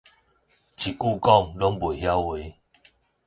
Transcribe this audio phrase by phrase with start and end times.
[0.03, 0.07] 一句
[0.95, 2.57] 講都袂曉話